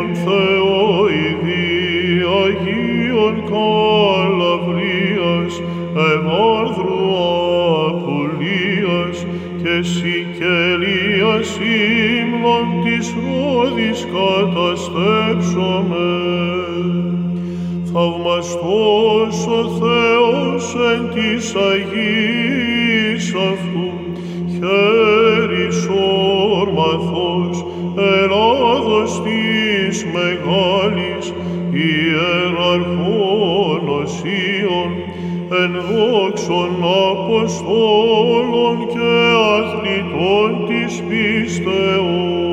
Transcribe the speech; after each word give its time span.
Αγίον 0.00 0.14
Θεοειδή, 0.24 1.68
Αγίον 2.44 3.36
Καλαβρίας, 3.50 5.52
Ευάνδρου 6.12 7.04
Απουλίας 7.86 9.16
και 9.62 9.74
Σικελίας 9.82 11.48
ύμνων 12.20 12.66
της 12.84 13.06
Ρόδης 13.22 14.00
καταστέψομαι. 14.14 16.10
Θαυμαστός 17.92 19.36
ο 19.46 19.48
Θεός 19.80 20.64
εν 20.92 21.02
της 21.14 21.44
Αγίας 21.54 23.24
αυτού, 23.50 23.88
χέρις 24.50 25.78
όρμαθος, 26.58 27.56
Ελλάδος 27.96 29.22
της 29.22 29.59
μεγάλης, 30.16 31.24
ιεραρχών 31.72 33.82
οσίων, 34.02 34.90
εν 35.62 35.72
δόξων 35.88 36.70
Αποστόλων 37.10 38.76
και 38.92 39.12
αθλητών 39.58 40.50
της 40.68 40.92
πίστεως. 41.08 42.50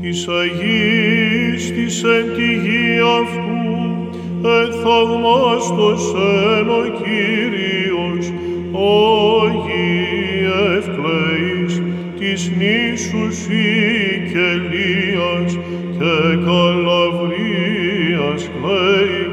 Της 0.00 0.18
Αγίας 0.28 1.62
της 1.74 1.94
εν 2.04 2.26
τη 2.36 2.50
γη 2.64 2.88
αυτού, 3.20 3.62
εθαυμάστος 4.42 6.02
εν 6.58 6.68
ο 6.68 6.70
Κύριος, 7.02 8.24
Άγιοι 8.72 10.04
ευκλαίης 10.76 11.74
της 12.18 12.40
νήσους 12.58 13.34
Σικελίας 13.36 14.24
και 14.32 14.48
κλαίει, 18.52 19.24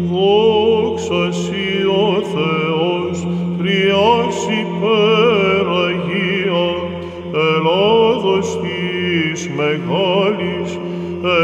δόξα 0.10 1.24
Συ 1.32 1.70
ο 1.86 2.22
Θεός, 2.34 3.18
Τριάς 3.58 4.38
υπεραγία, 4.62 5.27
Ελλάδος 8.48 8.60
της 9.32 9.50
μεγάλης, 9.56 10.80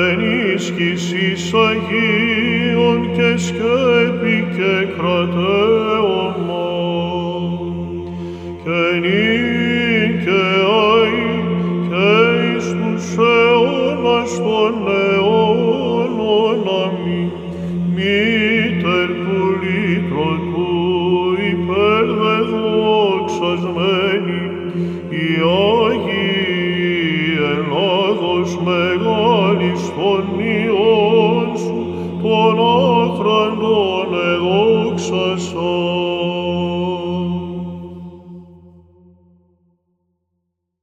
ενίσχυσης 0.09 1.53
Αγίων 1.53 3.11
και 3.15 3.37
σκέπη 3.37 4.47
και 4.55 4.73
κρατέωμα. 4.97 6.71
Και 8.63 8.81
νυν 9.01 10.11
και 10.23 10.43
αΐ 10.67 11.27
και 11.89 12.09
εις 12.55 12.65
τους 12.65 13.07
αιώνας 13.17 14.31
των 14.37 14.75
αιώνων 14.87 16.61
αμήν. 16.83 17.29
Μήτερ 17.95 19.07
του 19.07 19.41
λύτρωτου 19.61 20.71
υπερδεδόξασμένη, 21.51 24.41
η 25.09 25.11
Άγιη 25.85 26.22
Ελλάδος 28.43 28.59
μεγάλης 28.63 29.81
των 29.95 30.39
ιών 30.39 31.57
σου, 31.57 31.85
των 32.21 32.59
άχραντων 32.59 34.07
εδόξασαν. 34.33 35.92